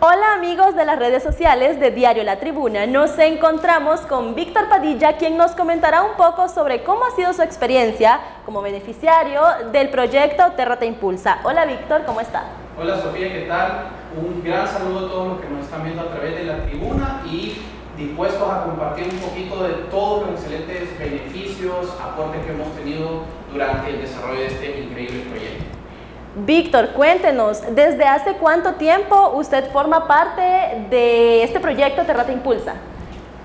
Hola 0.00 0.34
amigos 0.34 0.76
de 0.76 0.84
las 0.84 0.96
redes 0.96 1.24
sociales 1.24 1.80
de 1.80 1.90
Diario 1.90 2.22
La 2.22 2.38
Tribuna. 2.38 2.86
Nos 2.86 3.18
encontramos 3.18 4.02
con 4.02 4.36
Víctor 4.36 4.68
Padilla, 4.68 5.16
quien 5.16 5.36
nos 5.36 5.56
comentará 5.56 6.02
un 6.02 6.16
poco 6.16 6.48
sobre 6.48 6.84
cómo 6.84 7.04
ha 7.04 7.16
sido 7.16 7.32
su 7.32 7.42
experiencia 7.42 8.20
como 8.46 8.62
beneficiario 8.62 9.42
del 9.72 9.90
proyecto 9.90 10.52
Terra 10.52 10.78
Te 10.78 10.86
Impulsa. 10.86 11.40
Hola 11.42 11.64
Víctor, 11.64 12.04
¿cómo 12.06 12.20
está? 12.20 12.44
Hola 12.80 13.00
Sofía, 13.00 13.32
¿qué 13.32 13.46
tal? 13.48 13.88
Un 14.16 14.40
gran 14.44 14.68
saludo 14.68 15.06
a 15.06 15.10
todos 15.10 15.28
los 15.30 15.40
que 15.40 15.48
nos 15.48 15.64
están 15.64 15.82
viendo 15.82 16.02
a 16.02 16.10
través 16.10 16.36
de 16.36 16.44
la 16.44 16.58
tribuna 16.58 17.22
y 17.26 17.60
dispuestos 17.96 18.48
a 18.48 18.62
compartir 18.66 19.08
un 19.12 19.18
poquito 19.18 19.64
de 19.64 19.72
todos 19.90 20.30
los 20.30 20.40
excelentes 20.40 20.96
beneficios, 20.96 21.98
aportes 22.00 22.46
que 22.46 22.52
hemos 22.52 22.72
tenido 22.76 23.22
durante 23.52 23.90
el 23.90 24.00
desarrollo 24.02 24.38
de 24.42 24.46
este 24.46 24.80
increíble 24.80 25.24
proyecto. 25.28 25.77
Víctor, 26.36 26.90
cuéntenos, 26.90 27.62
¿desde 27.74 28.04
hace 28.04 28.34
cuánto 28.34 28.74
tiempo 28.74 29.32
usted 29.34 29.70
forma 29.72 30.06
parte 30.06 30.42
de 30.90 31.42
este 31.42 31.58
proyecto 31.58 32.02
Terrata 32.04 32.30
Impulsa? 32.30 32.74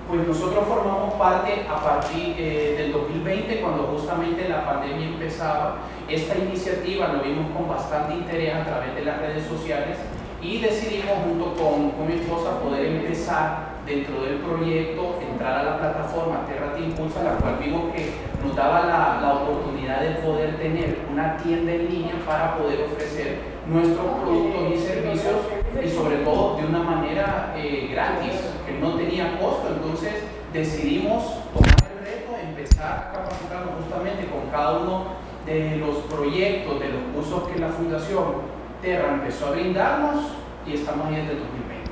Pues 0.10 0.28
nosotros 0.28 0.66
formamos 0.68 1.14
parte 1.14 1.66
a 1.68 1.82
partir 1.82 2.36
eh, 2.38 2.76
del 2.78 2.92
2020, 2.92 3.62
cuando 3.62 3.84
justamente 3.84 4.50
la 4.50 4.66
pandemia 4.66 5.08
empezaba. 5.08 5.78
Esta 6.10 6.38
iniciativa 6.38 7.08
lo 7.08 7.24
vimos 7.24 7.52
con 7.56 7.70
bastante 7.70 8.16
interés 8.16 8.54
a 8.54 8.66
través 8.66 8.94
de 8.96 9.06
las 9.06 9.18
redes 9.18 9.46
sociales 9.48 9.98
y 10.42 10.60
decidimos 10.60 11.16
junto 11.24 11.54
con, 11.56 11.92
con 11.92 12.08
mi 12.08 12.16
esposa 12.16 12.60
poder 12.60 12.86
empezar 12.86 13.74
dentro 13.86 14.22
del 14.24 14.40
proyecto, 14.40 15.20
entrar 15.32 15.60
a 15.60 15.64
la 15.64 15.78
plataforma 15.80 16.46
Terra 16.48 16.74
Te 16.74 16.82
Impulsa, 16.82 17.24
la 17.24 17.36
cual 17.38 17.58
vimos 17.64 17.94
que 17.94 18.12
nos 18.44 18.56
daba 18.56 18.86
la, 18.86 19.20
la, 19.22 19.34
oportunidad 19.34 20.02
de 20.02 20.12
poder 20.22 20.58
tener 20.58 21.00
una 21.12 21.38
tienda 21.38 21.72
en 21.72 21.90
línea 21.90 22.16
para 22.26 22.58
poder 22.58 22.82
ofrecer 22.82 23.40
nuestros 23.68 24.06
productos 24.22 24.62
y 24.74 24.80
servicios 24.80 25.36
y 25.84 25.90
sobre 25.90 26.18
todo 26.18 26.58
de 26.58 26.66
una 26.66 26.80
manera 26.84 27.54
eh, 27.56 27.90
gratis, 27.92 28.34
que 28.66 28.74
no 28.74 28.96
tenía 28.96 29.40
costo. 29.40 29.70
Entonces 29.76 30.24
decidimos 30.52 31.24
tomar 31.54 31.76
el 31.92 32.06
reto, 32.06 32.34
empezar 32.42 33.10
a 33.10 33.14
capacitarnos 33.14 33.76
justamente 33.82 34.28
con 34.28 34.50
cada 34.52 34.80
uno 34.80 35.04
de 35.46 35.78
los 35.78 35.98
proyectos, 36.14 36.80
de 36.80 36.90
los 36.90 37.02
cursos 37.14 37.50
que 37.50 37.60
la 37.60 37.70
Fundación 37.70 38.54
Terra 38.82 39.14
empezó 39.14 39.48
a 39.48 39.52
brindarnos 39.52 40.26
y 40.66 40.74
estamos 40.74 41.08
ahí 41.08 41.16
desde 41.16 41.36
2020. 41.36 41.92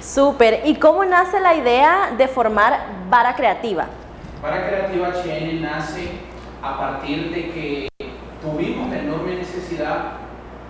Súper. 0.00 0.62
¿Y 0.64 0.76
cómo 0.76 1.04
nace 1.04 1.38
la 1.40 1.54
idea 1.54 2.12
de 2.16 2.26
formar 2.28 2.80
Vara 3.10 3.34
Creativa? 3.36 3.86
Vara 4.42 4.66
Creativa 4.66 5.08
HN 5.08 5.60
nace 5.60 6.08
a 6.62 6.78
partir 6.78 7.30
de 7.30 7.50
que 7.50 7.88
tuvimos 8.40 8.88
la 8.88 9.00
enorme 9.00 9.34
necesidad 9.34 10.12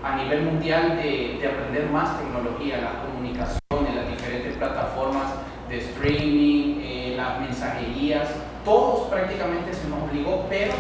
a 0.03 0.17
nivel 0.17 0.43
mundial 0.43 0.97
de, 0.97 1.39
de 1.41 1.47
aprender 1.47 1.89
más 1.89 2.19
tecnología, 2.19 2.79
las 2.79 2.95
comunicaciones, 3.07 3.95
las 3.95 4.09
diferentes 4.09 4.57
plataformas 4.57 5.35
de 5.69 5.79
streaming, 5.79 6.81
eh, 6.83 7.15
las 7.17 7.39
mensajerías, 7.39 8.31
todos 8.65 9.09
prácticamente 9.09 9.73
se 9.73 9.87
nos 9.87 10.03
obligó, 10.03 10.47
pero 10.49 10.73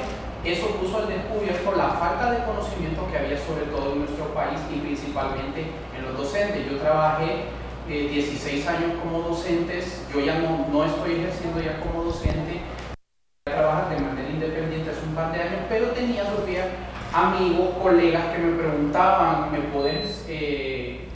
eso 0.44 0.66
puso 0.80 0.98
al 0.98 1.06
descubierto 1.06 1.70
la 1.76 1.90
falta 1.90 2.32
de 2.32 2.42
conocimiento 2.42 3.06
que 3.08 3.18
había 3.18 3.38
sobre 3.38 3.66
todo 3.66 3.92
en 3.92 4.00
nuestro 4.00 4.34
país 4.34 4.58
y 4.74 4.80
principalmente 4.80 5.64
en 5.96 6.02
los 6.02 6.18
docentes. 6.18 6.68
Yo 6.68 6.78
trabajé 6.78 7.44
16 7.86 8.66
años 8.66 8.92
como 9.02 9.20
docentes, 9.28 10.06
yo 10.12 10.20
ya 10.20 10.38
no 10.38 10.84
estoy 10.84 11.12
ejerciendo 11.14 11.60
ya 11.60 11.80
como 11.80 12.04
docente, 12.04 12.60
trabajar 13.44 13.90
de 13.90 14.00
manera 14.00 14.28
independiente 14.28 14.90
hace 14.90 15.06
un 15.06 15.14
par 15.14 15.32
de 15.32 15.42
años, 15.42 15.60
pero 15.68 15.88
tenía, 15.88 16.24
Sofía, 16.24 16.64
amigos, 17.12 17.70
colegas 17.82 18.24
que 18.32 18.38
me 18.38 18.56
preguntaban, 18.56 19.50
¿me 19.50 19.58
puedes 19.60 20.24
eh, 20.28 21.08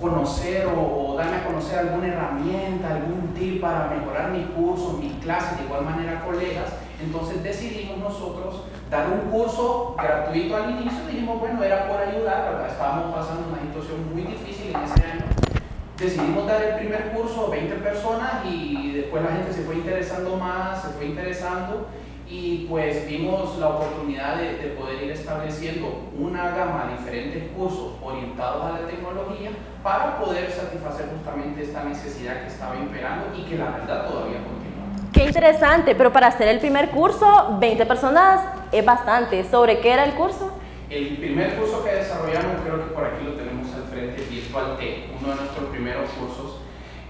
conocer 0.00 0.66
o, 0.66 1.14
darme 1.16 1.36
a 1.36 1.44
conocer 1.44 1.78
alguna 1.80 2.08
herramienta, 2.08 2.94
algún 2.94 3.34
tip 3.34 3.60
para 3.60 3.88
mejorar 3.88 4.30
mis 4.30 4.46
cursos, 4.46 4.98
mis 4.98 5.12
clases, 5.14 5.58
de 5.58 5.64
igual 5.64 5.84
manera 5.84 6.24
colegas? 6.24 6.72
Entonces 7.02 7.42
decidimos 7.42 7.98
nosotros 7.98 8.62
dar 8.90 9.08
un 9.08 9.30
curso 9.30 9.94
gratuito 9.98 10.56
al 10.56 10.70
inicio, 10.70 11.06
dijimos, 11.06 11.40
bueno, 11.40 11.62
era 11.62 11.88
por 11.88 12.00
ayudar, 12.00 12.52
¿verdad? 12.52 12.68
estábamos 12.68 13.14
pasando 13.14 13.48
una 13.48 13.60
situación 13.60 14.12
muy 14.12 14.22
difícil 14.22 14.74
en 14.74 14.82
ese 14.82 15.04
año 15.04 15.22
decidimos 16.02 16.46
dar 16.46 16.60
el 16.62 16.74
primer 16.78 17.12
curso 17.12 17.46
a 17.46 17.50
20 17.50 17.76
personas 17.76 18.44
y 18.44 18.92
después 18.92 19.22
la 19.22 19.30
gente 19.32 19.52
se 19.52 19.62
fue 19.62 19.76
interesando 19.76 20.36
más, 20.36 20.82
se 20.82 20.88
fue 20.88 21.06
interesando 21.06 21.86
y 22.28 22.66
pues 22.68 23.06
vimos 23.06 23.58
la 23.58 23.68
oportunidad 23.68 24.36
de, 24.36 24.56
de, 24.56 24.68
poder 24.68 25.02
ir 25.02 25.10
estableciendo 25.10 26.10
una 26.18 26.50
gama 26.50 26.86
de 26.86 26.98
diferentes 26.98 27.50
cursos 27.56 27.92
orientados 28.02 28.64
a 28.64 28.80
la 28.80 28.86
tecnología 28.86 29.50
para 29.82 30.18
poder 30.18 30.50
satisfacer 30.50 31.08
justamente 31.14 31.62
esta 31.62 31.84
necesidad 31.84 32.42
que 32.42 32.48
estaba 32.48 32.76
imperando 32.76 33.26
y 33.36 33.42
que 33.42 33.56
la 33.56 33.70
verdad 33.70 34.08
todavía 34.08 34.38
continúa. 34.38 35.10
Qué 35.12 35.24
interesante, 35.24 35.94
pero 35.94 36.12
para 36.12 36.28
hacer 36.28 36.48
el 36.48 36.58
primer 36.58 36.90
curso, 36.90 37.56
20 37.58 37.84
personas 37.86 38.40
es 38.72 38.84
bastante. 38.84 39.44
¿Sobre 39.44 39.80
qué 39.80 39.92
era 39.92 40.04
el 40.04 40.12
curso? 40.12 40.52
El 40.88 41.16
primer 41.16 41.54
curso 41.56 41.84
que 41.84 41.92
desarrollamos, 41.94 42.60
creo 42.64 42.76
que 42.76 42.94
por 42.94 43.04
aquí 43.04 43.24
lo 43.24 43.32
tenemos 43.32 43.66
al 43.74 43.84
frente, 43.84 44.26
Virtual 44.30 44.76
T, 44.78 45.08
uno 45.18 45.28
de 45.28 45.36
nuestros 45.36 45.68
primeros 45.70 46.10
cursos, 46.10 46.41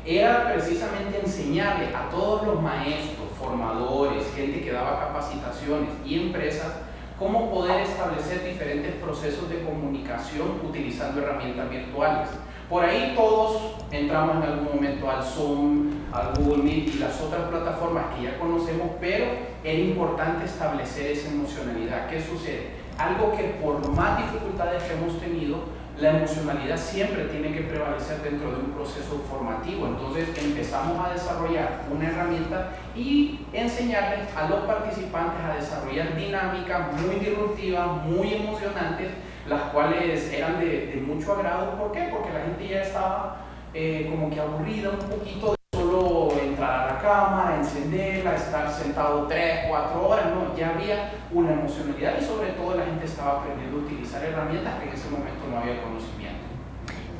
era 0.05 0.53
precisamente 0.53 1.21
enseñarle 1.23 1.95
a 1.95 2.09
todos 2.11 2.47
los 2.47 2.61
maestros, 2.61 3.29
formadores, 3.39 4.25
gente 4.35 4.63
que 4.63 4.73
daba 4.73 4.99
capacitaciones 4.99 5.91
y 6.05 6.21
empresas 6.21 6.73
cómo 7.19 7.51
poder 7.51 7.83
establecer 7.83 8.45
diferentes 8.45 8.95
procesos 8.97 9.49
de 9.49 9.63
comunicación 9.63 10.61
utilizando 10.69 11.21
herramientas 11.21 11.71
virtuales. 11.71 12.29
Por 12.69 12.85
ahí 12.85 13.13
todos 13.15 13.77
entramos 13.91 14.37
en 14.37 14.51
algún 14.51 14.75
momento 14.75 15.09
al 15.11 15.23
Zoom, 15.23 15.91
al 16.13 16.33
Google 16.34 16.65
Meet 16.65 16.95
y 16.95 16.99
las 16.99 17.21
otras 17.21 17.49
plataformas 17.49 18.07
que 18.17 18.25
ya 18.25 18.39
conocemos, 18.39 18.93
pero 19.01 19.27
era 19.63 19.79
importante 19.79 20.47
establecer 20.47 21.13
esa 21.13 21.29
emocionalidad. 21.29 22.09
¿Qué 22.09 22.21
sucede? 22.21 22.83
algo 22.99 23.33
que 23.37 23.45
por 23.63 23.87
más 23.95 24.19
dificultades 24.19 24.83
que 24.84 24.95
hemos 24.95 25.19
tenido, 25.21 25.65
la 25.98 26.10
emocionalidad 26.16 26.76
siempre 26.76 27.25
tiene 27.25 27.53
que 27.53 27.62
prevalecer 27.62 28.22
dentro 28.22 28.50
de 28.50 28.56
un 28.56 28.72
proceso 28.72 29.22
formativo. 29.28 29.86
Entonces 29.86 30.28
empezamos 30.38 31.04
a 31.04 31.12
desarrollar 31.12 31.82
una 31.92 32.08
herramienta 32.08 32.72
y 32.97 33.41
enseñarles 33.53 34.34
a 34.36 34.48
los 34.48 34.60
participantes 34.60 35.44
a 35.44 35.54
desarrollar 35.56 36.16
dinámicas 36.16 36.92
muy 37.00 37.16
disruptivas, 37.16 38.04
muy 38.06 38.34
emocionantes, 38.34 39.10
las 39.47 39.62
cuales 39.64 40.32
eran 40.32 40.60
de, 40.60 41.03
mucho 41.06 41.34
agrado. 41.34 41.76
¿Por 41.78 41.92
qué? 41.92 42.09
Porque 42.10 42.32
la 42.32 42.41
gente 42.41 42.69
ya 42.69 42.82
estaba 42.82 43.36
eh, 43.74 44.09
como 44.10 44.30
que 44.30 44.41
aburrida 44.41 44.91
un 44.91 44.98
poquito 44.98 45.54
solo 45.74 46.32
entrar 46.41 46.88
a 46.88 46.94
la 46.94 46.98
cámara, 47.12 47.56
encenderla, 47.56 48.34
estar 48.34 48.71
sentado 48.71 49.27
3, 49.27 49.67
4 49.69 50.09
horas, 50.09 50.27
no, 50.34 50.56
ya 50.56 50.71
había 50.71 51.12
una 51.31 51.53
emocionalidad 51.53 52.15
y 52.19 52.25
sobre 52.25 52.50
todo 52.53 52.77
la 52.77 52.84
gente 52.84 53.05
estaba 53.05 53.41
aprendiendo 53.41 53.78
a 53.78 53.81
utilizar 53.81 54.25
herramientas 54.25 54.75
que 54.81 54.89
en 54.89 54.95
ese 54.95 55.11
momento 55.11 55.45
no 55.51 55.59
había 55.59 55.83
conocimiento. 55.83 56.41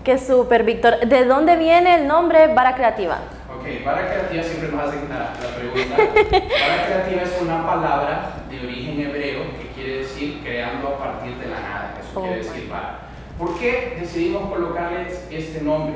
Qué 0.05 0.19
súper, 0.19 0.65
Víctor. 0.65 1.01
¿De 1.07 1.25
dónde 1.25 1.57
viene 1.57 1.95
el 1.97 2.09
nombre 2.09 2.53
Vara 2.55 2.75
Creativa? 2.75 3.19
Ok, 3.55 3.85
Vara 3.85 4.09
Creativa 4.09 4.43
siempre 4.43 4.69
nos 4.71 4.89
hacen 4.89 5.09
la, 5.09 5.19
la 5.19 5.57
pregunta. 5.57 5.97
Vara 6.67 6.87
Creativa 6.87 7.23
es 7.23 7.39
una 7.41 7.67
palabra 7.67 8.31
de 8.51 8.59
origen 8.61 9.01
hebreo 9.01 9.43
que 9.61 9.69
quiere 9.75 9.99
decir 9.99 10.41
creando 10.43 10.89
a 10.89 10.99
partir 10.99 11.37
de 11.37 11.49
la 11.49 11.61
nada. 11.61 11.95
Eso 12.01 12.19
oh. 12.19 12.23
quiere 12.23 12.39
decir 12.39 12.69
Vara. 12.69 12.99
¿Por 13.39 13.59
qué 13.59 13.97
decidimos 14.01 14.49
colocarles 14.49 15.29
este 15.31 15.61
nombre? 15.61 15.95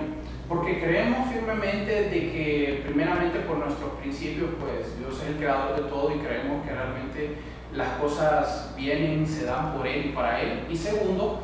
Porque 0.48 0.80
creemos 0.80 1.28
firmemente 1.32 2.08
de 2.08 2.20
que, 2.32 2.82
primeramente 2.86 3.40
por 3.40 3.58
nuestros 3.58 3.90
principios, 4.00 4.50
pues 4.60 4.98
Dios 4.98 5.20
es 5.20 5.30
el 5.30 5.36
creador 5.36 5.76
de 5.76 5.88
todo 5.88 6.14
y 6.14 6.18
creemos 6.18 6.64
que 6.64 6.72
realmente 6.72 7.36
las 7.74 7.88
cosas 7.98 8.72
vienen, 8.76 9.26
se 9.26 9.44
dan 9.44 9.72
por 9.74 9.86
Él 9.86 10.06
y 10.06 10.08
para 10.10 10.40
Él. 10.40 10.66
Y 10.70 10.76
segundo, 10.76 11.40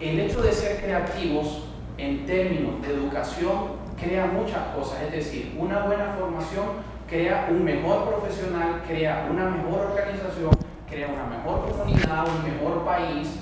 el 0.00 0.20
hecho 0.20 0.40
de 0.40 0.52
ser 0.52 0.80
creativos 0.80 1.64
en 1.98 2.26
términos 2.26 2.80
de 2.82 2.94
educación 2.94 3.84
crea 4.00 4.26
muchas 4.26 4.74
cosas, 4.74 5.02
es 5.02 5.12
decir, 5.12 5.54
una 5.58 5.80
buena 5.80 6.14
formación 6.18 6.94
crea 7.08 7.48
un 7.50 7.64
mejor 7.64 8.08
profesional, 8.08 8.82
crea 8.86 9.28
una 9.30 9.50
mejor 9.50 9.92
organización, 9.92 10.50
crea 10.88 11.08
una 11.08 11.26
mejor 11.26 11.70
comunidad, 11.70 12.24
un 12.26 12.44
mejor 12.44 12.84
país. 12.84 13.40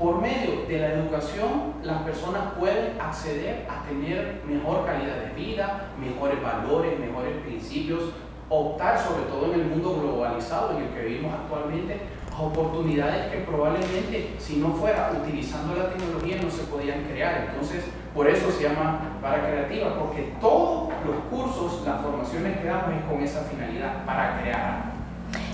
Por 0.00 0.18
medio 0.18 0.64
de 0.66 0.78
la 0.78 0.94
educación, 0.94 1.74
las 1.82 2.00
personas 2.04 2.54
pueden 2.58 2.98
acceder 2.98 3.66
a 3.68 3.86
tener 3.86 4.40
mejor 4.48 4.86
calidad 4.86 5.16
de 5.16 5.34
vida, 5.34 5.90
mejores 6.00 6.42
valores, 6.42 6.98
mejores 6.98 7.36
principios, 7.44 8.04
optar, 8.48 8.98
sobre 8.98 9.24
todo 9.24 9.52
en 9.52 9.60
el 9.60 9.66
mundo 9.66 10.00
globalizado 10.00 10.78
en 10.78 10.84
el 10.84 10.88
que 10.94 11.02
vivimos 11.02 11.34
actualmente, 11.34 12.00
a 12.34 12.40
oportunidades 12.40 13.30
que 13.30 13.40
probablemente 13.40 14.36
si 14.38 14.56
no 14.56 14.72
fuera 14.72 15.12
utilizando 15.22 15.74
la 15.74 15.90
tecnología 15.90 16.38
no 16.42 16.50
se 16.50 16.62
podían 16.62 17.04
crear. 17.04 17.48
Entonces, 17.50 17.84
por 18.14 18.26
eso 18.26 18.50
se 18.50 18.62
llama 18.62 19.18
para 19.20 19.46
creativa, 19.46 19.98
porque 19.98 20.32
todos 20.40 20.88
los 21.04 21.16
cursos, 21.30 21.82
las 21.84 22.00
formaciones 22.00 22.56
que 22.56 22.64
damos 22.64 22.94
es 22.94 23.04
con 23.04 23.22
esa 23.22 23.42
finalidad, 23.42 24.06
para 24.06 24.40
crear. 24.40 24.92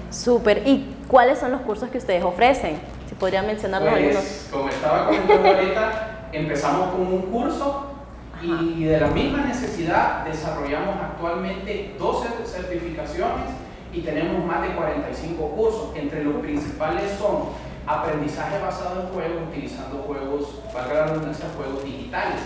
Súper. 0.08 0.62
¿Y 0.64 0.94
cuáles 1.08 1.40
son 1.40 1.50
los 1.50 1.62
cursos 1.62 1.88
que 1.90 1.98
ustedes 1.98 2.22
ofrecen? 2.22 2.78
Si 3.16 3.20
podrían 3.20 3.46
mencionarlos 3.46 3.90
pues, 3.90 4.04
algunos. 4.04 4.48
Como 4.50 4.68
estaba 4.68 5.06
comentando 5.06 5.48
ahorita, 5.48 6.28
empezamos 6.32 6.90
con 6.90 7.00
un 7.00 7.22
curso 7.22 7.92
Y 8.42 8.84
de 8.84 9.00
la 9.00 9.06
misma 9.06 9.38
necesidad 9.46 10.22
desarrollamos 10.26 10.96
actualmente 11.02 11.94
12 11.98 12.28
certificaciones 12.44 13.48
y 13.90 14.02
tenemos 14.02 14.44
más 14.44 14.60
de 14.60 14.74
45 14.74 15.48
cursos. 15.48 15.96
Entre 15.96 16.22
los 16.24 16.34
principales 16.36 17.12
son 17.18 17.48
aprendizaje 17.86 18.58
basado 18.58 19.00
en 19.00 19.08
juegos, 19.08 19.48
utilizando 19.48 20.02
juegos, 20.02 20.60
valga 20.74 20.94
la 20.94 21.06
redundancia, 21.06 21.46
juegos 21.56 21.82
digitales. 21.84 22.40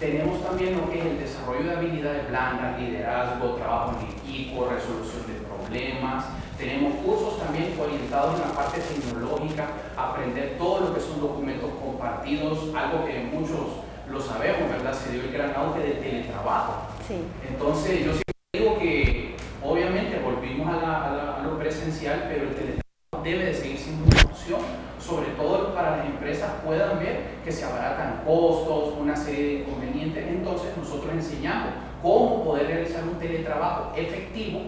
Tenemos 0.00 0.42
también 0.42 0.78
lo 0.78 0.90
que 0.90 0.98
es 0.98 1.06
el 1.06 1.18
desarrollo 1.20 1.62
de 1.62 1.76
habilidades 1.76 2.28
blandas, 2.28 2.80
liderazgo, 2.80 3.54
trabajo 3.54 3.96
en 4.00 4.18
equipo, 4.18 4.68
resolución 4.68 5.22
de 5.28 5.34
problemas. 5.46 6.24
Tenemos 6.58 6.94
cursos 7.04 7.38
también 7.38 7.72
orientados 7.80 8.34
en 8.34 8.48
la 8.48 8.52
parte 8.52 8.80
tecnológica, 8.80 9.68
aprender 9.96 10.58
todo 10.58 10.80
lo 10.80 10.94
que 10.94 11.00
son 11.00 11.20
documentos 11.20 11.70
compartidos, 11.80 12.74
algo 12.74 13.06
que 13.06 13.30
muchos 13.32 13.78
lo 14.10 14.20
sabemos, 14.20 14.68
¿verdad? 14.68 14.92
Se 14.92 15.12
dio 15.12 15.22
el 15.22 15.32
gran 15.32 15.54
auge 15.54 15.78
del 15.78 16.00
teletrabajo. 16.00 16.88
Sí. 17.06 17.14
Entonces, 17.48 18.04
yo 18.04 18.10
siempre 18.10 18.34
digo 18.52 18.76
que 18.76 19.36
obviamente 19.62 20.18
volvimos 20.18 20.68
a, 20.68 21.42
lo 21.44 21.56
presencial, 21.60 22.26
pero 22.28 22.48
el 22.48 22.54
teletrabajo 22.56 23.22
debe 23.22 23.44
de 23.44 23.54
seguir 23.54 23.78
siendo 23.78 24.04
una 24.06 24.22
opción, 24.22 24.60
sobre 24.98 25.28
todo 25.36 25.72
para 25.72 25.98
las 25.98 26.06
empresas 26.06 26.50
puedan 26.64 26.98
ver 26.98 27.38
que 27.44 27.52
se 27.52 27.64
abaratan 27.66 28.22
costos, 28.26 28.94
una 28.98 29.14
serie 29.14 29.44
de 29.44 29.54
inconvenientes. 29.60 30.26
Entonces, 30.26 30.76
nosotros 30.76 31.12
enseñamos 31.12 31.70
cómo 32.02 32.42
poder 32.42 32.66
realizar 32.66 33.04
un 33.04 33.16
teletrabajo 33.20 33.92
efectivo 33.94 34.62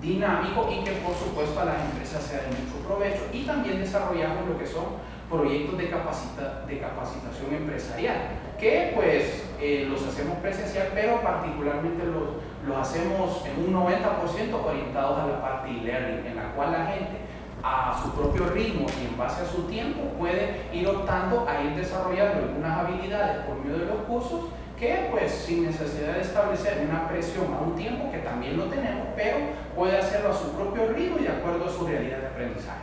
dinámico 0.00 0.68
y 0.70 0.84
que 0.84 0.92
por 0.92 1.14
supuesto 1.14 1.60
a 1.60 1.64
las 1.64 1.80
empresas 1.84 2.22
sea 2.22 2.42
de 2.42 2.48
mucho 2.48 2.86
provecho. 2.86 3.22
Y 3.32 3.44
también 3.44 3.78
desarrollamos 3.80 4.48
lo 4.48 4.58
que 4.58 4.66
son 4.66 4.84
proyectos 5.30 5.78
de, 5.78 5.88
capacita, 5.88 6.64
de 6.66 6.78
capacitación 6.78 7.54
empresarial, 7.54 8.16
que 8.58 8.92
pues 8.94 9.44
eh, 9.60 9.86
los 9.88 10.02
hacemos 10.06 10.38
presencial, 10.38 10.88
pero 10.94 11.20
particularmente 11.22 12.04
los, 12.04 12.42
los 12.66 12.76
hacemos 12.76 13.44
en 13.46 13.64
un 13.64 13.74
90% 13.74 14.64
orientados 14.64 15.18
a 15.18 15.26
la 15.26 15.40
parte 15.40 15.70
e-learning, 15.70 16.26
en 16.26 16.36
la 16.36 16.52
cual 16.52 16.72
la 16.72 16.86
gente 16.86 17.24
a 17.62 17.98
su 18.02 18.10
propio 18.10 18.46
ritmo 18.50 18.86
y 19.00 19.06
en 19.06 19.16
base 19.16 19.42
a 19.42 19.46
su 19.46 19.62
tiempo 19.62 20.02
puede 20.18 20.68
ir 20.72 20.86
optando 20.86 21.48
a 21.48 21.62
ir 21.62 21.74
desarrollando 21.74 22.44
algunas 22.44 22.78
habilidades 22.78 23.46
por 23.46 23.56
medio 23.64 23.78
de 23.78 23.86
los 23.86 24.02
cursos 24.06 24.40
que 24.78 25.08
pues 25.10 25.30
sin 25.30 25.66
necesidad 25.66 26.14
de 26.14 26.20
establecer 26.20 26.86
una 26.88 27.08
presión 27.08 27.46
a 27.54 27.62
un 27.62 27.76
tiempo 27.76 28.10
que 28.10 28.18
también 28.18 28.56
lo 28.56 28.64
tenemos, 28.64 29.06
pero 29.14 29.38
puede 29.76 29.98
hacerlo 29.98 30.30
a 30.30 30.34
su 30.36 30.52
propio 30.52 30.88
ritmo 30.88 31.18
y 31.18 31.24
de 31.24 31.28
acuerdo 31.28 31.66
a 31.66 31.70
su 31.70 31.86
realidad 31.86 32.18
de 32.18 32.26
aprendizaje. 32.26 32.80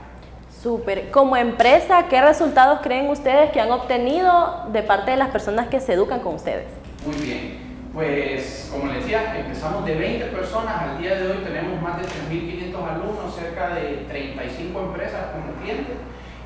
Súper. 0.62 1.10
Como 1.10 1.36
empresa, 1.36 2.06
¿qué 2.08 2.22
resultados 2.22 2.82
creen 2.84 3.10
ustedes 3.10 3.52
que 3.52 3.60
han 3.60 3.72
obtenido 3.72 4.68
de 4.72 4.84
parte 4.84 5.12
de 5.12 5.18
las 5.18 5.30
personas 5.30 5.68
que 5.70 5.80
se 5.80 5.94
educan 5.94 6.20
con 6.20 6.36
ustedes? 6.36 6.68
Muy 7.06 7.16
bien. 7.16 7.72
Pues, 7.94 8.70
como 8.72 8.86
les 8.86 9.02
decía, 9.02 9.38
empezamos 9.38 9.84
de 9.86 9.96
20 9.96 10.26
personas. 10.28 10.82
Al 10.82 11.00
día 11.00 11.16
de 11.16 11.32
hoy 11.32 11.38
tenemos 11.44 11.82
más 11.82 11.98
de 11.98 12.08
3.500 12.08 12.76
alumnos, 12.90 13.36
cerca 13.36 13.76
de 13.76 14.06
35 14.08 14.80
empresas 14.80 15.32
como 15.34 15.54
clientes. 15.62 15.98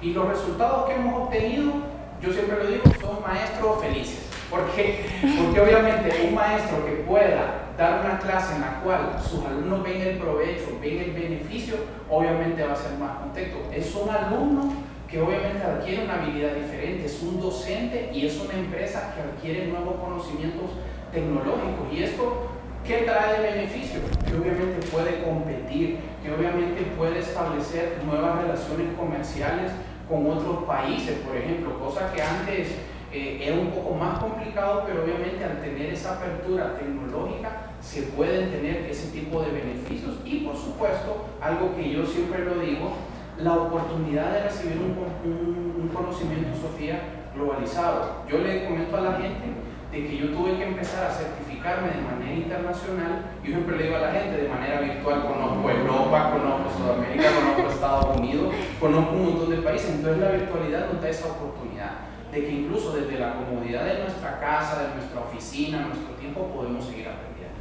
Y 0.01 0.13
los 0.13 0.27
resultados 0.27 0.87
que 0.87 0.95
hemos 0.95 1.23
obtenido, 1.23 1.73
yo 2.21 2.31
siempre 2.31 2.57
lo 2.57 2.67
digo, 2.67 2.83
son 2.99 3.21
maestros 3.21 3.81
felices. 3.81 4.24
¿Por 4.55 4.71
qué? 4.71 5.03
Porque 5.21 5.59
obviamente 5.59 6.27
un 6.29 6.33
maestro 6.33 6.85
que 6.85 7.03
pueda 7.03 7.73
dar 7.77 8.05
una 8.05 8.17
clase 8.19 8.55
en 8.55 8.61
la 8.61 8.79
cual 8.79 9.19
sus 9.21 9.43
alumnos 9.43 9.83
ven 9.83 10.01
el 10.01 10.17
provecho, 10.17 10.79
ven 10.81 10.97
el 10.97 11.11
beneficio, 11.11 11.75
obviamente 12.09 12.63
va 12.63 12.71
a 12.71 12.75
ser 12.77 12.97
más 12.97 13.17
contento. 13.17 13.57
Es 13.73 13.93
un 13.95 14.09
alumno 14.09 14.71
que 15.09 15.19
obviamente 15.19 15.61
adquiere 15.61 16.05
una 16.05 16.15
habilidad 16.15 16.53
diferente, 16.53 17.05
es 17.05 17.21
un 17.21 17.41
docente 17.41 18.11
y 18.13 18.27
es 18.27 18.39
una 18.39 18.53
empresa 18.53 19.13
que 19.13 19.23
adquiere 19.23 19.67
nuevos 19.67 19.95
conocimientos 19.99 20.71
tecnológicos. 21.11 21.91
¿Y 21.91 22.03
esto 22.03 22.47
qué 22.85 22.99
trae 22.99 23.41
de 23.41 23.55
beneficio? 23.55 23.99
Que 24.25 24.37
obviamente 24.37 24.87
puede 24.87 25.21
competir, 25.21 25.99
que 26.23 26.31
obviamente 26.31 26.81
puede 26.97 27.19
establecer 27.19 27.99
nuevas 28.05 28.41
relaciones 28.41 28.87
comerciales 28.97 29.71
con 30.07 30.31
otros 30.31 30.63
países, 30.63 31.17
por 31.27 31.35
ejemplo, 31.35 31.77
cosa 31.77 32.13
que 32.13 32.21
antes 32.21 32.69
eh, 33.15 33.47
era 33.47 33.55
un 33.55 33.71
poco 33.71 33.95
más 33.95 34.19
complicado, 34.19 34.83
pero 34.85 35.05
obviamente 35.05 35.41
al 35.45 35.61
tener 35.61 35.93
esa 35.93 36.17
apertura 36.17 36.75
tecnológica 36.77 37.71
se 37.79 38.01
pueden 38.11 38.51
tener 38.51 38.87
ese 38.91 39.07
tipo 39.11 39.41
de 39.41 39.51
beneficios. 39.51 40.15
Y 40.25 40.39
por 40.39 40.57
supuesto, 40.57 41.27
algo 41.39 41.73
que 41.77 41.93
yo 41.93 42.05
siempre 42.05 42.43
lo 42.43 42.59
digo, 42.59 42.91
la 43.37 43.53
oportunidad 43.53 44.33
de 44.33 44.43
recibir 44.43 44.79
un, 44.79 44.97
un, 45.31 45.87
conocimiento, 45.93 46.59
Sofía, 46.59 46.99
globalizado. 47.33 48.25
Yo 48.27 48.39
le 48.39 48.65
comento 48.65 48.97
a 48.97 49.01
la 49.01 49.13
gente 49.13 49.47
de 49.93 50.07
que 50.07 50.17
yo 50.17 50.35
tuve 50.35 50.57
que 50.57 50.67
empezar 50.67 51.05
a 51.05 51.13
certificarme 51.13 51.95
de 51.95 52.01
manera 52.01 52.33
internacional, 52.33 53.31
yo 53.45 53.51
siempre 53.51 53.77
le 53.77 53.83
digo 53.83 53.95
a 53.95 53.99
la 53.99 54.11
gente 54.11 54.41
de 54.41 54.49
manera 54.49 54.81
virtual, 54.81 55.23
conozco 55.23 55.69
Europa, 55.69 56.31
conozco 56.33 56.83
Sudamérica, 56.83 57.29
conozco 57.31 57.71
Estados 57.71 58.17
Unidos, 58.17 58.53
conozco 58.77 59.13
un 59.13 59.23
montón 59.23 59.49
de 59.51 59.57
países, 59.57 59.91
entonces 59.91 60.19
la 60.19 60.31
virtualidad 60.31 60.91
nos 60.91 61.01
da 61.01 61.07
esa 61.07 61.27
oportunidad 61.27 62.14
de 62.35 62.45
que 62.45 62.51
incluso 62.51 62.91
desde 62.91 63.17
la 63.17 63.35
comodidad 63.35 63.85
de 63.85 63.99
nuestra 63.99 64.39
casa, 64.39 64.83
de 64.83 64.95
nuestra 64.95 65.21
oficina, 65.21 65.87
nuestro 65.87 66.13
tiempo, 66.15 66.47
podemos 66.53 66.83
seguir 66.83 67.07
aprendiendo. 67.07 67.55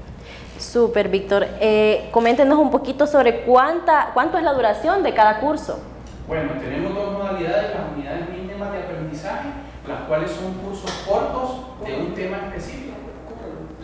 Súper, 0.58 1.08
Víctor. 1.08 1.46
Eh, 1.60 2.08
coméntenos 2.10 2.58
un 2.58 2.70
poquito 2.70 3.06
sobre 3.06 3.42
cuánta, 3.42 4.10
cuánto 4.14 4.36
es 4.36 4.42
la 4.42 4.52
duración 4.52 5.04
de 5.04 5.14
cada 5.14 5.38
curso. 5.38 5.78
Bueno, 6.26 6.52
tenemos 6.60 6.92
dos 6.92 7.12
modalidades, 7.12 7.74
las 7.74 7.96
unidades 7.96 8.28
mínimas 8.30 8.72
de 8.72 8.78
aprendizaje, 8.78 9.48
las 9.86 10.00
cuales 10.08 10.30
son 10.30 10.54
cursos 10.54 10.90
cortos 11.08 11.86
de 11.86 11.96
un 11.96 12.14
tema 12.14 12.38
específico, 12.48 12.96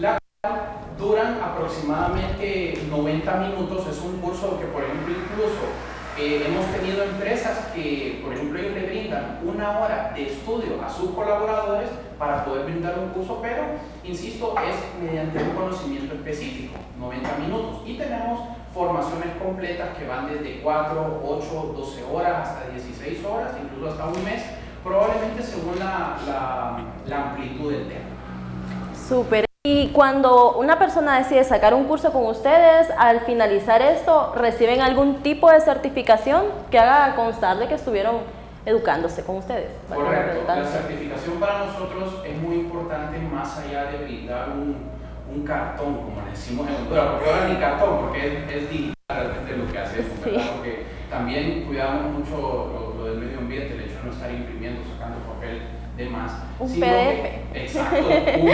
cuales 0.01 0.19
duran 0.99 1.39
aproximadamente 1.41 2.83
90 2.91 3.35
minutos. 3.37 3.87
Es 3.87 4.01
un 4.01 4.21
curso 4.21 4.59
que, 4.59 4.67
por 4.67 4.83
ejemplo, 4.83 5.15
incluso 5.15 5.71
eh, 6.21 6.47
hemos 6.47 6.67
tenido 6.67 7.03
empresas 7.03 7.69
que, 7.75 8.21
por 8.23 8.35
ejemplo, 8.35 8.59
ellos 8.59 8.75
le 8.75 8.87
brindan 8.87 9.41
una 9.43 9.81
hora 9.81 10.13
de 10.15 10.31
estudio 10.31 10.83
a 10.85 10.91
sus 10.91 11.11
colaboradores 11.13 11.89
para 12.19 12.45
poder 12.45 12.67
brindar 12.67 12.99
un 12.99 13.09
curso, 13.09 13.39
pero, 13.41 13.63
insisto, 14.05 14.55
es 14.59 15.03
mediante 15.03 15.43
un 15.43 15.51
conocimiento 15.51 16.15
específico, 16.15 16.75
90 16.99 17.39
minutos. 17.39 17.83
Y 17.87 17.97
tenemos 17.97 18.41
formaciones 18.75 19.31
completas 19.43 19.97
que 19.97 20.07
van 20.07 20.29
desde 20.29 20.61
4, 20.61 21.23
8, 21.25 21.75
12 21.77 22.05
horas 22.05 22.49
hasta 22.49 22.69
16 22.69 23.25
horas, 23.25 23.53
incluso 23.63 23.93
hasta 23.93 24.07
un 24.07 24.23
mes, 24.23 24.43
probablemente 24.85 25.43
según 25.43 25.79
la, 25.79 26.19
la, 27.07 27.31
amplitud 27.31 27.73
del 27.73 27.89
tema. 27.89 28.05
Súper. 29.09 29.50
Y 29.62 29.88
cuando 29.88 30.55
una 30.55 30.79
persona 30.79 31.19
decide 31.19 31.45
sacar 31.45 31.75
un 31.75 31.85
curso 31.85 32.14
con 32.14 32.25
ustedes, 32.25 32.88
al 32.97 33.21
finalizar 33.21 33.83
esto, 33.83 34.33
¿reciben 34.35 34.81
algún 34.81 35.17
tipo 35.23 35.50
de 35.50 35.61
certificación 35.61 36.45
que 36.71 36.79
haga 36.79 37.14
constar 37.14 37.59
de 37.59 37.69
que 37.69 37.75
estuvieron 37.75 38.21
educándose 38.64 39.23
con 39.23 39.37
ustedes? 39.37 39.71
Correcto. 39.87 40.45
La 40.47 40.64
certificación 40.64 41.38
para 41.38 41.67
nosotros 41.67 42.23
es 42.26 42.40
muy 42.40 42.55
importante 42.55 43.19
más 43.19 43.59
allá 43.59 43.90
de 43.90 43.99
brindar 43.99 44.49
un, 44.49 44.76
un 45.31 45.45
cartón, 45.45 45.95
como 45.95 46.23
le 46.25 46.31
decimos 46.31 46.67
en 46.67 46.76
Honduras, 46.76 47.05
porque 47.12 47.31
ahora 47.31 47.49
ni 47.49 47.57
cartón, 47.57 47.99
porque 48.00 48.26
es, 48.26 48.62
es 48.62 48.71
digital 48.71 48.95
realmente 49.11 49.57
lo 49.59 49.71
que 49.71 49.79
hacemos, 49.79 50.11
Porque 50.57 50.87
también 51.11 51.67
cuidamos 51.67 52.05
mucho 52.19 52.35
lo, 52.40 52.95
lo 52.97 53.05
del 53.11 53.19
medio 53.19 53.38
ambiente, 53.40 53.75
el 53.75 53.81
hecho 53.83 53.99
de 53.99 54.05
no 54.07 54.11
estar 54.11 54.31
imprimiendo, 54.31 54.81
sacando 54.90 55.19
papel 55.35 55.80
más. 56.09 56.33
Un 56.59 56.69
PDF. 56.69 57.54
exacto, 57.54 57.99
un 57.99 58.49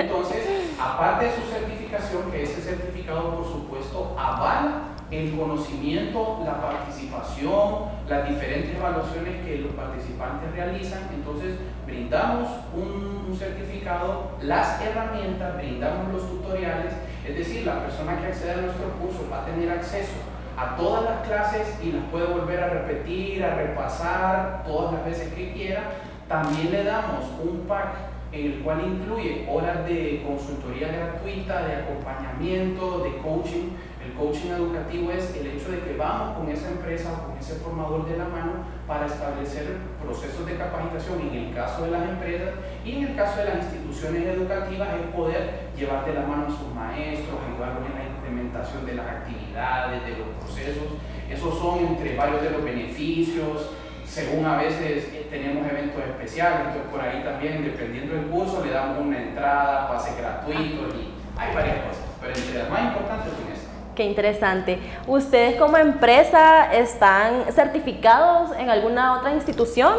Entonces, 0.00 0.74
aparte 0.80 1.26
de 1.26 1.30
su 1.32 1.42
certificación, 1.52 2.30
que 2.30 2.42
ese 2.42 2.60
certificado, 2.60 3.36
por 3.36 3.44
supuesto, 3.44 4.16
avala 4.18 4.82
el 5.10 5.36
conocimiento, 5.36 6.42
la 6.44 6.60
participación, 6.60 7.86
las 8.08 8.28
diferentes 8.28 8.76
evaluaciones 8.76 9.44
que 9.44 9.58
los 9.58 9.72
participantes 9.72 10.52
realizan. 10.52 11.08
Entonces, 11.14 11.54
brindamos 11.86 12.48
un, 12.74 13.26
un, 13.30 13.36
certificado, 13.36 14.32
las 14.42 14.82
herramientas, 14.82 15.56
brindamos 15.56 16.12
los 16.12 16.28
tutoriales, 16.28 16.92
es 17.26 17.36
decir, 17.36 17.64
la 17.64 17.80
persona 17.80 18.18
que 18.20 18.26
accede 18.26 18.52
a 18.52 18.56
nuestro 18.56 18.90
curso 19.00 19.26
va 19.30 19.42
a 19.42 19.46
tener 19.46 19.70
acceso 19.70 20.14
a 20.58 20.74
todas 20.74 21.04
las 21.04 21.26
clases 21.26 21.78
y 21.82 21.92
las 21.92 22.04
puede 22.10 22.26
volver 22.26 22.60
a 22.60 22.68
repetir, 22.68 23.44
a 23.44 23.54
repasar 23.54 24.64
todas 24.66 24.92
las 24.92 25.04
veces 25.04 25.32
que 25.32 25.52
quiera 25.52 25.82
también 26.28 26.70
le 26.70 26.84
damos 26.84 27.24
un 27.42 27.60
pack 27.66 27.96
en 28.30 28.52
el 28.52 28.60
cual 28.60 28.84
incluye 28.86 29.46
horas 29.50 29.86
de 29.86 30.22
consultoría 30.26 30.88
gratuita, 30.88 31.66
de 31.66 31.76
acompañamiento, 31.76 32.98
de 32.98 33.16
coaching. 33.16 33.70
El 34.04 34.12
coaching 34.12 34.50
educativo 34.50 35.10
es 35.10 35.34
el 35.34 35.46
hecho 35.46 35.70
de 35.70 35.80
que 35.80 35.96
vamos 35.96 36.36
con 36.36 36.50
esa 36.50 36.68
empresa 36.68 37.12
o 37.12 37.28
con 37.28 37.38
ese 37.38 37.54
formador 37.54 38.06
de 38.06 38.18
la 38.18 38.26
mano 38.26 38.52
para 38.86 39.06
establecer 39.06 39.78
procesos 40.02 40.46
de 40.46 40.56
capacitación 40.56 41.20
en 41.20 41.34
el 41.34 41.54
caso 41.54 41.84
de 41.84 41.90
las 41.90 42.02
empresas 42.02 42.50
y 42.84 42.96
en 42.96 43.04
el 43.04 43.16
caso 43.16 43.38
de 43.38 43.44
las 43.46 43.64
instituciones 43.64 44.26
educativas 44.26 44.88
es 44.94 45.14
poder 45.14 45.70
llevar 45.76 46.04
de 46.04 46.14
la 46.14 46.26
mano 46.26 46.46
a 46.46 46.50
sus 46.50 46.74
maestros, 46.74 47.38
ayudarlos 47.48 47.88
en 47.88 47.94
la 47.96 48.04
implementación 48.04 48.84
de 48.84 48.94
las 48.94 49.06
actividades, 49.06 50.04
de 50.04 50.10
los 50.18 50.28
procesos. 50.40 51.00
Esos 51.30 51.58
son 51.58 51.78
entre 51.80 52.16
varios 52.16 52.42
de 52.42 52.50
los 52.50 52.64
beneficios 52.64 53.70
según 54.08 54.46
a 54.46 54.56
veces 54.56 55.08
eh, 55.12 55.26
tenemos 55.30 55.70
eventos 55.70 56.02
especiales, 56.02 56.60
entonces 56.68 56.90
por 56.90 57.00
ahí 57.00 57.22
también, 57.22 57.62
dependiendo 57.62 58.14
del 58.14 58.26
curso, 58.26 58.64
le 58.64 58.72
damos 58.72 59.00
una 59.00 59.18
entrada, 59.18 59.88
pase 59.88 60.18
gratuito 60.18 60.88
y 60.96 61.12
hay 61.38 61.54
varias 61.54 61.76
cosas, 61.84 62.04
pero 62.20 62.34
entre 62.34 62.58
las 62.58 62.70
más 62.70 62.82
importantes 62.84 63.32
son 63.32 63.52
estas. 63.52 63.68
Qué 63.94 64.04
interesante. 64.04 64.78
¿Ustedes 65.06 65.56
como 65.56 65.76
empresa 65.76 66.72
están 66.72 67.52
certificados 67.52 68.56
en 68.56 68.70
alguna 68.70 69.18
otra 69.18 69.34
institución 69.34 69.92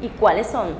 y 0.00 0.08
cuáles 0.08 0.46
son? 0.46 0.74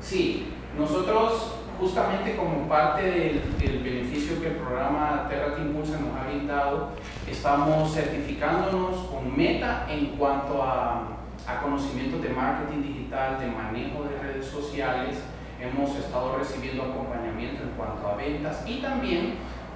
Sí, 0.00 0.52
nosotros 0.78 1.54
justamente 1.80 2.36
como 2.36 2.68
parte 2.68 3.02
del, 3.02 3.80
beneficio 3.82 4.40
que 4.40 4.48
el 4.48 4.56
programa 4.56 5.26
Terra 5.28 5.56
Te 5.56 5.62
Impulsa 5.62 5.98
nos 5.98 6.14
ha 6.14 6.28
brindado, 6.28 6.90
estamos 7.28 7.92
certificándonos 7.92 8.96
con 9.06 9.34
meta 9.34 9.86
en 9.88 10.16
cuanto 10.18 10.62
a, 10.62 11.19
a 11.50 11.62
conocimientos 11.62 12.22
de 12.22 12.30
marketing 12.30 12.82
digital, 12.82 13.40
de 13.40 13.46
manejo 13.48 14.04
de 14.04 14.18
redes 14.18 14.46
sociales. 14.46 15.18
Hemos 15.60 15.96
estado 15.96 16.38
recibiendo 16.38 16.84
acompañamiento 16.84 17.62
en 17.62 17.70
cuanto 17.70 18.06
a 18.06 18.14
ventas 18.14 18.64
y 18.66 18.80
también 18.80 19.34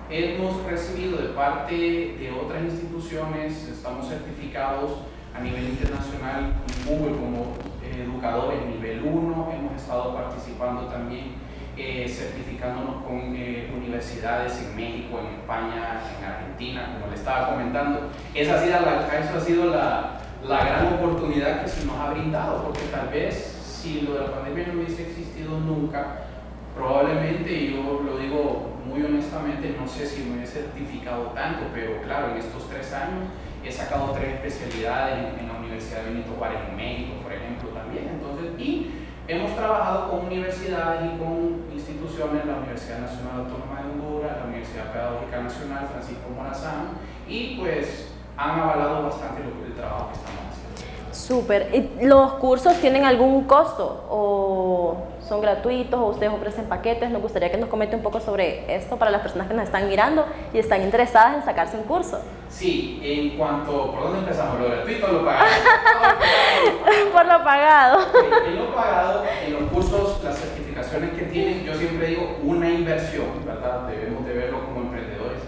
hemos 0.09 0.65
recibido 0.65 1.19
de 1.19 1.29
parte 1.29 1.75
de 1.75 2.31
otras 2.31 2.63
instituciones, 2.63 3.69
estamos 3.69 4.09
certificados 4.09 4.93
a 5.35 5.41
nivel 5.41 5.71
internacional 5.71 6.55
con 6.85 6.97
Google 6.97 7.17
como 7.17 7.55
educadores 7.83 8.65
nivel 8.67 9.03
1, 9.03 9.53
hemos 9.53 9.81
estado 9.81 10.15
participando 10.15 10.87
también 10.87 11.35
eh, 11.77 12.09
certificándonos 12.09 13.03
con 13.03 13.35
eh, 13.35 13.69
universidades 13.77 14.63
en 14.63 14.77
México, 14.77 15.19
en 15.19 15.41
España, 15.41 16.01
en 16.19 16.25
Argentina, 16.25 16.95
como 16.95 17.11
le 17.11 17.17
estaba 17.17 17.51
comentando. 17.51 18.11
Esa 18.33 18.65
la, 18.65 19.09
ha 19.09 19.41
sido 19.41 19.67
la, 19.67 20.24
la 20.47 20.65
gran 20.65 20.95
oportunidad 20.95 21.63
que 21.63 21.69
se 21.69 21.87
nos 21.87 21.97
ha 21.97 22.11
brindado, 22.11 22.65
porque 22.65 22.83
tal 22.93 23.09
vez 23.09 23.35
si 23.65 24.03
lo 24.03 24.15
de 24.15 24.21
la 24.21 24.35
pandemia 24.35 24.67
no 24.69 24.81
hubiese 24.81 25.03
existido 25.03 25.59
nunca, 25.59 26.27
probablemente, 26.75 27.53
y 27.53 27.75
yo 27.75 28.03
lo 28.05 28.19
digo 28.19 28.75
muy 28.87 29.03
honestamente, 29.03 29.77
no 29.79 29.89
sé 29.89 30.07
si 30.07 30.25
me 30.25 30.37
hubiese 30.37 30.63
certificado 30.63 31.33
tanto, 31.35 31.65
pero 31.73 32.03
claro, 32.03 32.33
en 32.33 32.39
estos 32.39 32.69
tres 32.69 32.93
años 32.93 33.29
he 33.65 33.73
sacado 33.73 34.13
tres 34.13 34.35
especialidades 34.35 35.19
en, 35.19 35.41
en 35.41 35.49
la 35.49 35.59
Universidad 35.59 36.03
de 36.03 36.11
Benito 36.11 36.33
Juárez 36.39 36.59
en 36.69 36.77
México, 36.77 37.15
por 37.23 37.33
ejemplo, 37.33 37.71
también. 37.71 38.09
Entonces, 38.09 38.59
y 38.59 38.91
Hemos 39.27 39.57
trabajado 39.57 40.11
con 40.11 40.27
universidades 40.27 41.01
y 41.07 41.19
con 41.19 41.65
instituciones, 41.73 42.45
la 42.45 42.57
Universidad 42.57 42.99
Nacional 42.99 43.41
Autónoma 43.41 43.81
de 43.81 43.89
Honduras, 43.89 44.37
la 44.37 44.45
Universidad 44.45 44.93
Pedagógica 44.93 45.41
Nacional 45.41 45.89
Francisco 45.91 46.29
Morazán, 46.37 46.89
y 47.27 47.57
pues 47.57 48.13
han 48.37 48.61
avalado 48.61 49.05
bastante 49.05 49.43
lo, 49.43 49.67
el 49.67 49.75
trabajo 49.75 50.09
que 50.09 50.15
estamos 50.15 50.41
haciendo. 50.51 51.15
Súper. 51.15 51.89
¿Los 52.03 52.33
cursos 52.35 52.75
tienen 52.81 53.05
algún 53.05 53.45
costo 53.45 54.05
o 54.11 54.97
son 55.27 55.41
gratuitos 55.41 55.99
o 55.99 56.07
ustedes 56.07 56.33
ofrecen 56.33 56.67
paquetes? 56.67 57.11
Nos 57.11 57.23
gustaría 57.23 57.51
que 57.51 57.57
nos 57.57 57.69
comente 57.69 57.95
un 57.95 58.03
poco 58.03 58.21
sobre 58.21 58.75
esto 58.75 58.97
para 58.97 59.11
las 59.11 59.23
personas 59.23 59.47
que 59.47 59.55
nos 59.55 59.65
están 59.65 59.89
mirando 59.89 60.27
y 60.53 60.59
están 60.59 60.83
interesadas 60.83 61.37
en 61.37 61.45
sacarse 61.45 61.77
un 61.77 61.85
curso. 61.85 62.21
Sí, 62.49 63.01
en 63.03 63.37
cuanto, 63.39 63.93
¿por 63.93 64.03
dónde 64.05 64.19
empezamos? 64.21 64.61
¿Lo 64.61 64.67
gratuito 64.67 65.07
o 65.07 65.13
lo 65.13 65.25
pagado? 65.25 65.47
Por 67.13 67.27
lo 67.27 67.45
pagado. 67.45 67.99
En 68.47 68.57
lo 68.57 68.75
pagado, 68.75 69.25
en 69.45 69.53
los 69.53 69.63
cursos, 69.71 70.23
las 70.25 70.37
certificaciones 70.37 71.11
que 71.11 71.23
tienen, 71.27 71.65
yo 71.65 71.75
siempre 71.75 72.09
digo 72.09 72.39
una 72.43 72.69
inversión, 72.69 73.27
¿verdad? 73.47 73.87
Debemos 73.89 74.27
de 74.27 74.35
verlo 74.35 74.65
como 74.65 74.81
emprendedores. 74.81 75.43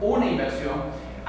Una 0.00 0.26
inversión. 0.26 0.82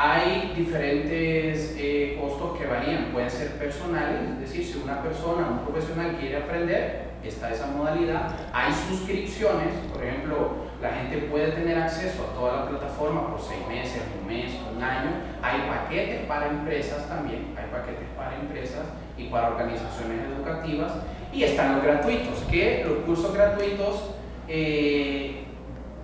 Hay 0.04 0.54
diferentes 0.58 1.76
eh, 1.78 2.18
costos 2.20 2.58
que 2.58 2.66
varían, 2.66 3.12
pueden 3.14 3.30
ser 3.30 3.52
personales, 3.60 4.32
es 4.32 4.40
decir, 4.40 4.66
si 4.66 4.80
una 4.80 5.00
persona, 5.04 5.48
un 5.48 5.60
profesional 5.60 6.18
quiere 6.20 6.38
aprender, 6.38 7.12
está 7.24 7.52
esa 7.52 7.68
modalidad. 7.68 8.32
Hay 8.52 8.74
suscripciones, 8.74 9.76
por 9.94 10.04
ejemplo, 10.04 10.54
la 10.82 10.90
gente 10.90 11.20
puede 11.30 11.52
tener 11.52 11.78
acceso 11.78 12.24
a 12.24 12.34
toda 12.34 12.56
la 12.56 12.70
plataforma 12.70 13.30
por 13.30 13.40
seis 13.40 13.60
meses, 13.68 14.02
un 14.20 14.28
mes, 14.28 14.52
un 14.76 14.82
año. 14.82 15.12
Hay 15.44 15.70
paquetes 15.70 16.26
para 16.26 16.48
empresas 16.48 17.08
también, 17.08 17.56
hay 17.56 17.70
paquetes 17.70 18.08
para 18.18 18.38
empresas 18.38 18.88
y 19.20 19.26
para 19.26 19.50
organizaciones 19.50 20.18
educativas. 20.36 20.94
Y 21.32 21.44
están 21.44 21.76
los 21.76 21.84
gratuitos, 21.84 22.40
que 22.50 22.84
los 22.88 23.06
cursos 23.06 23.36
gratuitos 23.36 24.16
eh, 24.48 25.44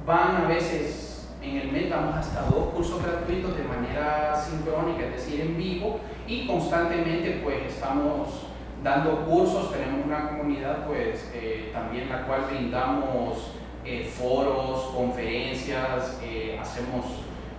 van 0.06 0.36
a 0.36 0.48
veces 0.48 1.07
en 1.42 1.58
el 1.58 1.72
mes, 1.72 1.90
damos 1.90 2.16
hasta 2.16 2.42
dos 2.44 2.74
cursos 2.74 3.02
gratuitos 3.04 3.56
de 3.56 3.64
manera 3.64 4.36
sincrónica, 4.36 5.06
es 5.06 5.12
decir, 5.14 5.42
en 5.42 5.58
vivo, 5.58 6.00
y 6.28 6.48
constantemente 6.48 7.42
pues 7.44 7.58
estamos 7.68 8.48
dando 8.84 9.26
cursos, 9.26 9.72
tenemos 9.72 10.06
una 10.06 10.30
comunidad 10.30 10.86
pues 10.86 11.32
eh, 11.34 11.72
también 11.74 12.10
la 12.10 12.24
cual 12.24 12.42
brindamos 12.50 13.52
eh, 13.86 14.04
foros, 14.04 14.92
conferencias, 14.94 16.20
eh, 16.22 16.58
hacemos 16.60 17.06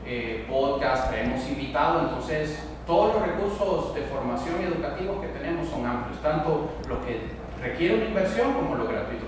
eh, 0.04 0.44
podcast, 0.48 1.08
traemos 1.10 1.46
invitados, 1.48 2.02
entonces 2.04 2.62
todos 2.86 3.14
los 3.14 3.22
recursos 3.22 3.94
de 3.94 4.02
formación 4.02 4.60
educativos 4.62 5.20
que 5.20 5.28
tenemos 5.28 5.68
son 5.68 5.86
amplios, 5.86 6.22
tanto 6.22 6.70
lo 6.88 7.04
que 7.04 7.20
requiere 7.62 7.96
una 7.96 8.04
inversión 8.06 8.52
como 8.52 8.74
los 8.74 8.88
gratuitos 8.88 9.27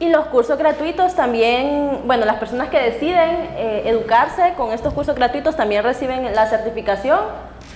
Y 0.00 0.10
los 0.10 0.26
cursos 0.26 0.56
gratuitos 0.58 1.16
también, 1.16 2.02
bueno, 2.04 2.24
las 2.24 2.36
personas 2.36 2.68
que 2.68 2.78
deciden 2.78 3.48
educarse 3.84 4.54
con 4.56 4.72
estos 4.72 4.94
cursos 4.94 5.16
gratuitos 5.16 5.56
también 5.56 5.82
reciben 5.82 6.32
la 6.34 6.46
certificación 6.46 7.18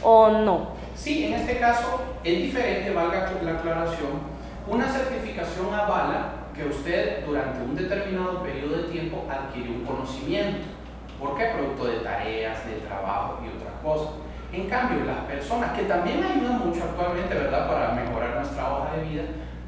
o 0.03 0.29
no? 0.29 0.69
Sí, 0.95 1.27
en 1.27 1.35
este 1.35 1.59
caso 1.59 2.01
es 2.23 2.37
diferente, 2.37 2.93
valga 2.93 3.29
la 3.43 3.51
aclaración. 3.53 4.33
Una 4.69 4.87
certificación 4.87 5.75
avala 5.75 6.29
que 6.55 6.65
usted 6.67 7.27
durante 7.27 7.61
un 7.61 7.75
determinado 7.75 8.43
periodo 8.45 8.77
de 8.77 8.83
tiempo 8.85 9.25
adquirió 9.29 9.73
un 9.73 9.85
conocimiento. 9.85 10.67
¿Por 11.19 11.37
qué? 11.37 11.47
Producto 11.47 11.87
de 11.87 11.97
tareas, 12.01 12.65
de 12.67 12.87
trabajo 12.87 13.41
y 13.45 13.49
otras 13.57 13.75
cosas. 13.83 14.15
En 14.53 14.69
cambio, 14.69 15.05
las 15.05 15.25
personas 15.25 15.73
que 15.73 15.85
también 15.85 16.23
ayudan 16.23 16.69
mucho 16.69 16.85
actualmente, 16.85 17.35
¿verdad?, 17.35 17.67
para 17.67 17.93
mejorar 17.95 18.37
nuestra 18.37 18.71
hoja 18.71 18.97
de 18.97 19.03
vida, 19.05 19.23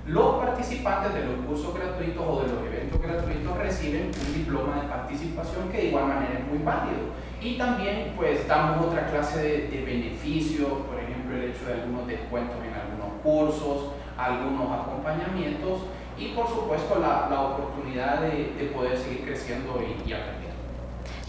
los 0.07 0.37
participantes 0.37 1.15
de 1.15 1.25
los 1.25 1.47
cursos 1.47 1.75
gratuitos 1.75 2.23
o 2.27 2.43
de 2.43 2.53
los 2.53 2.67
eventos 2.67 3.01
gratuitos 3.01 3.57
reciben 3.57 4.11
un 4.27 4.35
diploma 4.35 4.83
de 4.83 4.89
participación 4.89 5.71
que 5.71 5.79
de 5.79 5.85
igual 5.87 6.07
manera 6.07 6.41
es 6.41 6.47
muy 6.47 6.59
válido. 6.59 7.15
Y 7.41 7.57
también 7.57 8.13
pues 8.17 8.47
damos 8.47 8.87
otra 8.87 9.07
clase 9.07 9.43
de, 9.43 9.69
de 9.69 9.85
beneficios, 9.85 10.69
por 10.69 11.01
ejemplo 11.01 11.37
el 11.37 11.51
hecho 11.51 11.65
de 11.67 11.75
algunos 11.75 12.07
descuentos 12.07 12.57
en 12.57 12.75
algunos 12.75 13.23
cursos, 13.23 13.93
algunos 14.19 14.81
acompañamientos 14.81 15.81
y 16.19 16.29
por 16.29 16.49
supuesto 16.49 16.99
la, 17.01 17.41
oportunidad 17.41 18.21
de, 18.21 18.53
de, 18.59 18.71
poder 18.73 18.97
seguir 18.97 19.25
creciendo 19.25 19.81
y, 19.81 20.09
y 20.09 20.13
aprendiendo. 20.13 20.55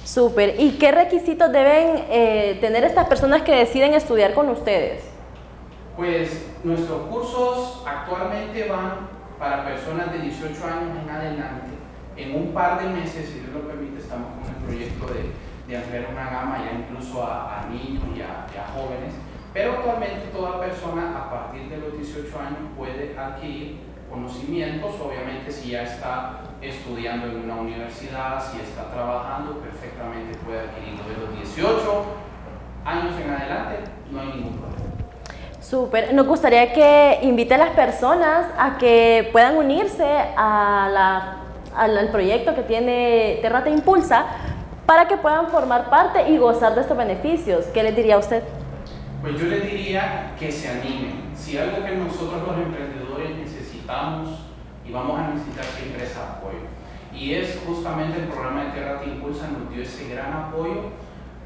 Súper. 0.04 0.60
¿Y 0.60 0.72
qué 0.78 0.92
requisitos 0.92 1.52
deben 1.52 2.06
eh, 2.10 2.58
tener 2.62 2.84
estas 2.84 3.08
personas 3.08 3.42
que 3.42 3.56
deciden 3.56 3.94
estudiar 3.94 4.34
con 4.34 4.50
ustedes? 4.50 5.15
Pues 5.96 6.52
nuestros 6.64 7.04
cursos 7.08 7.84
actualmente 7.88 8.68
van 8.68 9.08
para 9.40 9.64
personas 9.64 10.12
de 10.12 10.20
18 10.20 10.66
años 10.66 10.98
en 11.02 11.10
adelante. 11.10 11.72
En 12.18 12.36
un 12.36 12.54
par 12.54 12.82
de 12.82 12.90
meses, 12.90 13.30
si 13.30 13.40
Dios 13.40 13.54
lo 13.54 13.62
permite, 13.68 14.00
estamos 14.00 14.28
con 14.36 14.56
el 14.56 14.62
proyecto 14.64 15.06
de, 15.08 15.32
de 15.68 15.78
ampliar 15.78 16.08
una 16.12 16.30
gama 16.30 16.66
ya 16.66 16.80
incluso 16.80 17.24
a, 17.24 17.66
niños 17.70 18.04
y 18.16 18.22
a, 18.22 18.46
y 18.54 18.58
a 18.58 18.68
jóvenes. 18.74 19.14
Pero 19.54 19.74
actualmente 19.74 20.28
toda 20.34 20.60
persona 20.60 21.18
a 21.18 21.30
partir 21.30 21.70
de 21.70 21.78
los 21.78 21.98
18 21.98 22.40
años 22.40 22.60
puede 22.78 23.18
adquirir 23.18 23.78
conocimientos, 24.10 24.96
obviamente 25.02 25.50
si 25.52 25.72
ya 25.72 25.84
está 25.84 26.42
estudiando 26.62 27.28
en 27.28 27.46
una 27.46 27.56
universidad, 27.56 28.42
si 28.42 28.60
está 28.60 28.92
trabajando, 28.92 29.60
perfectamente 29.60 30.38
puede 30.40 30.60
adquirirlo 30.60 31.04
de 31.08 31.26
los 31.26 31.56
18 31.56 32.06
años 32.84 33.16
en 33.20 33.30
adelante, 33.30 33.92
no 34.12 34.20
hay 34.20 34.28
ningún 34.28 34.58
problema. 34.58 34.95
Súper, 35.70 36.14
nos 36.14 36.28
gustaría 36.28 36.74
que 36.74 37.22
invite 37.24 37.56
a 37.56 37.58
las 37.58 37.72
personas 37.72 38.46
a 38.56 38.78
que 38.78 39.28
puedan 39.32 39.58
unirse 39.58 40.06
al, 40.38 42.10
proyecto 42.12 42.54
que 42.54 42.62
tiene 42.62 43.40
Terra 43.42 43.64
Te 43.64 43.72
Impulsa 43.72 44.28
para 44.86 45.08
que 45.08 45.18
puedan 45.18 45.48
formar 45.48 45.90
parte 45.90 46.30
y 46.30 46.38
gozar 46.38 46.76
de 46.76 46.82
estos 46.82 46.96
beneficios. 46.96 47.66
¿Qué 47.74 47.82
les 47.82 47.96
diría 47.96 48.14
a 48.14 48.20
usted? 48.20 48.44
Pues 49.24 49.40
yo 49.40 49.48
le 49.48 49.62
diría 49.62 50.34
que 50.38 50.52
se 50.52 50.70
animen. 50.70 51.32
Si 51.36 51.58
algo 51.58 51.84
que 51.84 51.96
nosotros 51.96 52.44
los 52.46 52.58
emprendedores 52.58 53.36
necesitamos 53.36 54.42
y 54.88 54.92
vamos 54.92 55.20
a 55.20 55.30
necesitar 55.30 55.66
siempre 55.66 56.06
es 56.06 56.16
apoyo. 56.16 56.60
Y 57.12 57.34
es 57.34 57.60
justamente 57.66 58.20
el 58.20 58.28
programa 58.28 58.66
de 58.66 58.72
Tierra 58.72 59.00
Te 59.00 59.08
Impulsa 59.08 59.48
nos 59.48 59.74
dio 59.74 59.82
ese 59.82 60.14
gran 60.14 60.32
apoyo 60.32 60.92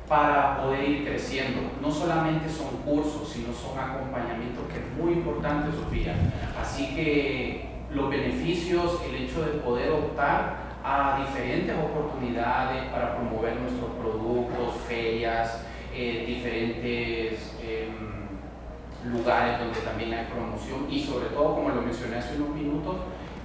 para 0.10 0.60
poder 0.62 0.90
ir 0.90 1.06
creciendo. 1.06 1.62
No 1.80 1.92
solamente 1.92 2.50
son 2.50 2.78
cursos, 2.84 3.30
sino 3.30 3.54
son 3.54 3.78
acompañamientos 3.78 4.66
que 4.68 4.80
es 4.80 4.98
muy 4.98 5.14
importante, 5.14 5.70
Sofía. 5.78 6.16
Así 6.60 6.96
que 6.96 7.70
los 7.94 8.10
beneficios, 8.10 9.00
el 9.08 9.24
hecho 9.24 9.42
de 9.44 9.60
poder 9.60 9.92
optar 9.92 10.70
a 10.84 11.24
diferentes 11.26 11.76
oportunidades 11.78 12.86
para 12.86 13.16
promover 13.16 13.56
nuestros 13.58 13.92
productos, 14.02 14.82
ferias, 14.88 15.64
eh, 15.94 16.24
diferentes 16.26 17.56
eh, 17.62 17.90
lugares 19.06 19.60
donde 19.60 19.80
también 19.82 20.14
hay 20.14 20.26
promoción 20.26 20.88
y 20.90 21.04
sobre 21.04 21.28
todo, 21.28 21.56
como 21.56 21.70
lo 21.70 21.82
mencioné 21.82 22.18
hace 22.18 22.36
unos 22.38 22.56
minutos, 22.56 22.96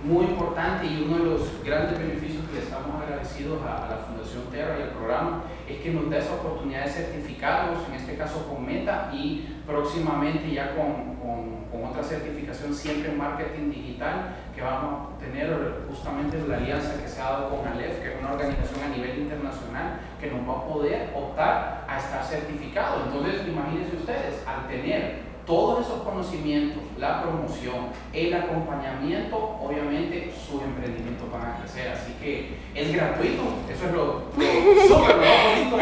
muy 0.05 0.27
importante 0.27 0.87
y 0.87 1.03
uno 1.03 1.17
de 1.17 1.31
los 1.31 1.65
grandes 1.65 1.99
beneficios 1.99 2.45
que 2.53 2.59
estamos 2.59 3.01
agradecidos 3.01 3.63
a, 3.63 3.89
la 3.89 3.97
Fundación 4.07 4.45
Terra 4.51 4.79
y 4.79 4.83
al 4.83 4.91
programa 4.91 5.45
es 5.67 5.81
que 5.81 5.93
nos 5.93 6.11
da 6.11 6.19
esa 6.19 6.35
oportunidad 6.35 6.85
de 6.85 6.91
certificados, 6.91 7.79
en 7.89 7.95
este 7.95 8.17
caso 8.17 8.47
con 8.47 8.67
Meta 8.67 9.11
y 9.15 9.49
próximamente 9.67 10.53
ya 10.53 10.77
con, 10.77 11.17
con, 11.17 11.65
con 11.73 11.91
otra 11.91 12.03
certificación 12.03 12.75
siempre 12.75 13.13
en 13.13 13.19
marketing 13.19 13.71
digital 13.71 14.37
que 14.55 14.61
vamos 14.61 15.17
a 15.17 15.19
tener 15.19 15.49
justamente 15.89 16.39
la 16.47 16.59
alianza 16.59 17.01
que 17.03 17.09
se 17.09 17.21
ha 17.21 17.31
dado 17.31 17.49
con 17.49 17.67
Aleph, 17.67 18.03
que 18.03 18.15
es 18.15 18.21
una 18.21 18.33
organización 18.33 18.85
a 18.85 18.95
nivel 18.95 19.19
internacional 19.21 20.01
que 20.21 20.31
nos 20.31 20.47
va 20.47 20.61
a 20.61 20.65
poder 20.67 21.11
optar 21.15 21.87
a 21.89 21.99
estar 21.99 22.23
certificado. 22.23 23.05
Entonces, 23.07 23.49
imagínense 23.49 23.97
ustedes, 23.97 24.45
al 24.47 24.69
tener 24.69 25.34
todos 25.47 25.85
esos 25.85 26.03
conocimientos, 26.03 26.83
la 26.99 27.23
promoción, 27.23 27.89
el 28.13 28.35
acompañamiento, 28.35 29.37
obviamente 29.61 30.33
sus 30.33 30.63
emprendimientos 30.63 31.31
van 31.31 31.43
a 31.43 31.57
crecer. 31.59 31.93
Así 31.93 32.15
que 32.15 32.57
es 32.75 32.95
gratuito, 32.95 33.43
eso 33.71 33.87
es 33.87 33.93
lo, 33.93 34.23
súper 34.89 35.17
bonito 35.17 35.77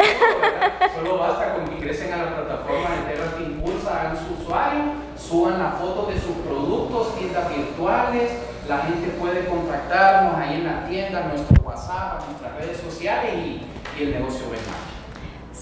Solo 0.95 1.19
basta 1.19 1.55
con 1.55 1.65
que 1.67 1.75
ingresen 1.77 2.13
a 2.13 2.17
la 2.19 2.37
plataforma 2.37 2.91
de 2.91 3.15
Terra 3.15 3.37
que 3.37 3.45
impulsa, 3.45 4.01
hagan 4.01 4.17
su 4.17 4.43
usuario, 4.43 4.83
suban 5.17 5.59
la 5.59 5.73
foto 5.73 6.11
de 6.11 6.21
sus 6.21 6.37
productos, 6.47 7.17
tiendas 7.17 7.55
virtuales, 7.55 8.33
la 8.69 8.79
gente 8.79 9.09
puede 9.21 9.47
contactarnos 9.47 10.37
ahí 10.37 10.55
en 10.57 10.65
la 10.65 10.87
tienda, 10.87 11.29
nuestro 11.29 11.63
WhatsApp, 11.63 12.23
nuestras 12.29 12.55
redes 12.57 12.79
sociales 12.79 13.35
y, 13.35 13.63
y 13.99 14.03
el 14.03 14.13
negocio 14.13 14.51
ve 14.51 14.59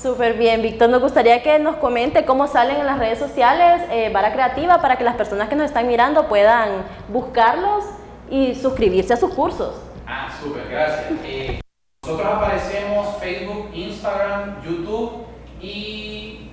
Súper 0.01 0.39
bien, 0.39 0.63
Víctor. 0.63 0.89
Nos 0.89 1.03
gustaría 1.03 1.43
que 1.43 1.59
nos 1.59 1.77
comente 1.77 2.25
cómo 2.25 2.47
salen 2.47 2.79
en 2.79 2.87
las 2.87 2.99
redes 2.99 3.19
sociales 3.19 3.83
eh, 3.91 4.11
Vara 4.11 4.33
Creativa 4.33 4.81
para 4.81 4.97
que 4.97 5.05
las 5.05 5.15
personas 5.15 5.51
que 5.51 5.57
nos 5.57 5.67
están 5.67 5.87
mirando 5.87 6.27
puedan 6.27 6.85
buscarlos 7.09 7.85
y 8.31 8.55
suscribirse 8.55 9.13
a 9.13 9.19
sus 9.19 9.35
cursos. 9.35 9.75
Ah, 10.07 10.29
súper, 10.43 10.71
gracias. 10.71 11.05
Eh, 11.23 11.61
nosotros 12.03 12.33
aparecemos 12.35 13.17
Facebook, 13.19 13.69
Instagram, 13.75 14.65
YouTube 14.65 15.27
y 15.61 16.51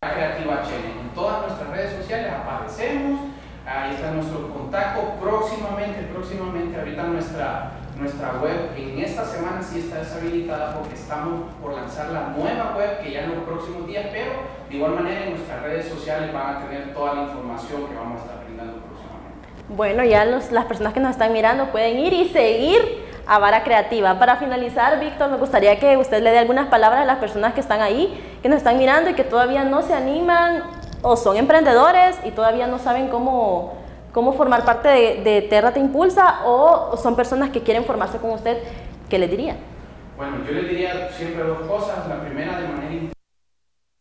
Creativa 0.00 0.62
Channel. 0.62 0.98
En 1.00 1.08
todas 1.16 1.48
nuestras 1.48 1.70
redes 1.70 1.96
sociales 2.00 2.32
aparecemos. 2.32 3.20
Ahí 3.66 3.94
está 3.96 4.12
nuestro 4.12 4.52
contacto. 4.52 5.14
Próximamente, 5.20 6.02
próximamente, 6.12 6.78
ahorita 6.78 7.02
nuestra 7.02 7.72
nuestra 7.98 8.40
web 8.42 8.70
en 8.76 8.98
esta 8.98 9.24
semana 9.24 9.62
sí 9.62 9.80
está 9.80 9.98
deshabilitada 9.98 10.74
porque 10.74 10.94
estamos 10.94 11.52
por 11.62 11.74
lanzar 11.74 12.10
la 12.10 12.28
nueva 12.36 12.74
web 12.76 13.00
que 13.00 13.12
ya 13.12 13.24
en 13.24 13.34
los 13.34 13.44
próximos 13.44 13.86
días, 13.86 14.06
pero 14.12 14.32
de 14.68 14.76
igual 14.76 14.92
manera 14.92 15.24
en 15.24 15.30
nuestras 15.30 15.62
redes 15.62 15.88
sociales 15.88 16.32
van 16.32 16.56
a 16.56 16.58
tener 16.60 16.92
toda 16.92 17.14
la 17.14 17.22
información 17.22 17.86
que 17.86 17.94
vamos 17.94 18.20
a 18.20 18.24
estar 18.24 18.44
brindando 18.44 18.78
próximamente. 18.78 19.48
Bueno, 19.68 20.04
ya 20.04 20.24
las 20.24 20.64
personas 20.64 20.92
que 20.92 21.00
nos 21.00 21.12
están 21.12 21.32
mirando 21.32 21.66
pueden 21.70 21.98
ir 21.98 22.12
y 22.12 22.28
seguir 22.28 23.04
a 23.26 23.38
Vara 23.38 23.62
Creativa. 23.62 24.18
Para 24.18 24.36
finalizar, 24.36 24.98
Víctor, 25.00 25.30
me 25.30 25.36
gustaría 25.36 25.78
que 25.78 25.96
usted 25.96 26.22
le 26.22 26.30
dé 26.30 26.38
algunas 26.38 26.68
palabras 26.68 27.02
a 27.02 27.04
las 27.04 27.18
personas 27.18 27.54
que 27.54 27.60
están 27.60 27.80
ahí, 27.80 28.38
que 28.42 28.48
nos 28.48 28.58
están 28.58 28.76
mirando 28.76 29.10
y 29.10 29.14
que 29.14 29.24
todavía 29.24 29.64
no 29.64 29.82
se 29.82 29.94
animan 29.94 30.62
o 31.02 31.16
son 31.16 31.36
emprendedores 31.36 32.18
y 32.24 32.32
todavía 32.32 32.66
no 32.66 32.78
saben 32.78 33.08
cómo 33.08 33.83
cómo 34.14 34.32
formar 34.32 34.64
parte 34.64 34.88
de, 34.88 35.42
Terra 35.50 35.74
Te 35.74 35.80
Impulsa 35.80 36.46
o 36.46 36.96
son 36.96 37.16
personas 37.16 37.50
que 37.50 37.62
quieren 37.62 37.84
formarse 37.84 38.18
con 38.18 38.30
usted, 38.30 38.58
¿qué 39.10 39.18
le 39.18 39.26
diría? 39.26 39.56
Bueno, 40.16 40.36
yo 40.46 40.52
le 40.52 40.68
diría 40.68 41.10
siempre 41.10 41.42
dos 41.42 41.62
cosas. 41.62 42.08
La 42.08 42.20
primera, 42.20 42.60
de 42.60 42.68
manera 42.68 43.12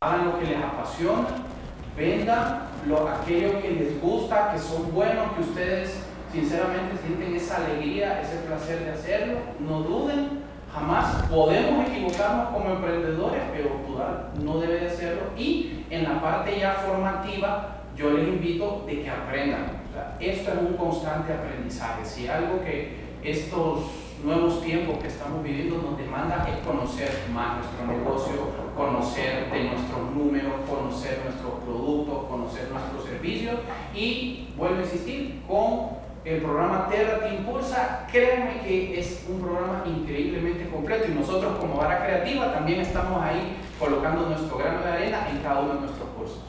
hagan 0.01 0.25
lo 0.25 0.39
que 0.39 0.45
les 0.45 0.57
apasiona, 0.57 1.27
vendan 1.97 2.67
lo, 2.87 3.07
aquello 3.07 3.59
que 3.59 3.71
les 3.71 3.99
gusta, 3.99 4.51
que 4.53 4.59
son 4.59 4.93
buenos, 4.93 5.33
que 5.33 5.41
ustedes 5.41 6.03
sinceramente 6.31 6.95
sienten 7.03 7.35
esa 7.35 7.65
alegría, 7.65 8.21
ese 8.21 8.37
placer 8.45 8.85
de 8.85 8.91
hacerlo. 8.91 9.39
No 9.59 9.79
duden, 9.79 10.43
jamás 10.71 11.23
podemos 11.23 11.89
equivocarnos 11.89 12.49
como 12.49 12.69
emprendedores, 12.69 13.41
pero 13.51 13.69
dudar 13.87 14.29
no 14.43 14.59
debe 14.59 14.81
de 14.81 14.87
hacerlo. 14.89 15.21
Y 15.35 15.85
en 15.89 16.03
la 16.03 16.21
parte 16.21 16.59
ya 16.59 16.73
formativa, 16.73 17.77
yo 17.95 18.11
les 18.11 18.27
invito 18.27 18.83
de 18.85 19.01
que 19.01 19.09
aprendan 19.09 19.82
esto 20.19 20.51
es 20.51 20.57
un 20.59 20.77
constante 20.77 21.33
aprendizaje. 21.33 22.05
Si 22.05 22.27
algo 22.27 22.63
que 22.63 23.03
estos 23.23 24.03
nuevos 24.23 24.61
tiempos 24.61 24.99
que 24.99 25.07
estamos 25.07 25.43
viviendo 25.43 25.77
nos 25.77 25.97
demanda 25.97 26.47
es 26.49 26.65
conocer 26.65 27.09
más 27.33 27.57
nuestro 27.57 27.87
negocio, 27.87 28.33
conocer 28.75 29.51
de 29.51 29.63
nuestros 29.65 30.11
números, 30.15 30.53
conocer 30.69 31.21
nuestros 31.25 31.53
productos, 31.63 32.25
conocer 32.29 32.69
nuestros 32.71 33.05
servicios 33.05 33.59
y 33.93 34.49
vuelvo 34.55 34.77
a 34.77 34.83
insistir 34.83 35.41
con 35.47 36.03
el 36.25 36.41
programa 36.41 36.87
Terra 36.89 37.19
te 37.19 37.35
impulsa, 37.35 38.07
créanme 38.09 38.61
que 38.61 38.97
es 38.97 39.25
un 39.29 39.41
programa 39.41 39.83
increíblemente 39.85 40.69
completo 40.69 41.11
y 41.11 41.15
nosotros 41.15 41.57
como 41.59 41.75
Vara 41.75 42.05
Creativa 42.05 42.53
también 42.53 42.79
estamos 42.79 43.21
ahí 43.21 43.57
colocando 43.77 44.27
nuestro 44.29 44.57
grano 44.57 44.81
de 44.83 44.89
arena 44.89 45.27
en 45.29 45.39
cada 45.39 45.59
uno 45.59 45.73
de 45.73 45.79
nuestros 45.81 46.07
cursos. 46.17 46.39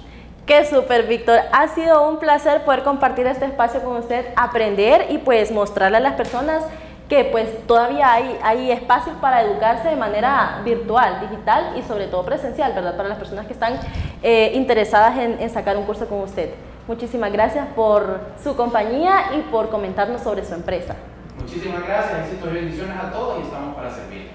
Qué 0.47 0.67
súper, 0.67 1.07
Víctor. 1.07 1.41
Ha 1.53 1.69
sido 1.69 2.07
un 2.07 2.19
placer 2.19 2.65
poder 2.65 2.83
compartir 2.83 3.27
este 3.27 3.47
espacio 3.47 3.83
con 3.83 3.97
usted, 3.97 4.27
aprender 4.37 5.07
y 5.09 5.17
pues 5.17 5.51
mostrarle 5.51 5.97
a 5.97 6.01
las 6.01 6.15
personas 6.15 6.63
que 7.09 7.25
pues 7.25 7.67
todavía 7.67 8.13
hay, 8.13 8.39
hay 8.43 8.71
espacios 8.71 9.17
para 9.23 9.41
educarse 9.43 9.89
de 9.89 9.97
manera 9.97 10.61
virtual, 10.63 11.21
digital 11.21 11.73
y 11.79 11.83
sobre 11.83 12.09
todo 12.09 12.27
presencial, 12.27 12.75
¿verdad? 12.75 12.95
Para 12.95 13.09
las 13.09 13.17
personas 13.17 13.47
que 13.47 13.55
están 13.55 13.79
eh, 14.23 14.53
interesadas 14.55 15.17
en, 15.19 15.41
en 15.41 15.49
sacar 15.49 15.79
un 15.79 15.85
curso 15.85 16.07
con 16.09 16.21
usted. 16.21 16.51
Muchísimas 16.87 17.33
gracias 17.33 17.67
por 17.75 18.21
su 18.43 18.55
compañía 18.55 19.35
y 19.39 19.41
por 19.51 19.71
comentarnos 19.71 20.21
sobre 20.21 20.45
su 20.45 20.53
empresa. 20.53 20.95
Muchísimas 21.39 21.87
gracias, 21.87 22.27
éxitos 22.27 22.51
y 22.51 22.55
bendiciones 22.55 22.97
a 22.99 23.11
todos 23.11 23.39
y 23.39 23.43
estamos 23.45 23.75
para 23.75 23.91
servirles. 23.91 24.34